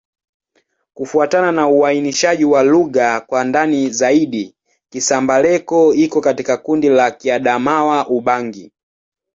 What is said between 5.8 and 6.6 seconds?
iko katika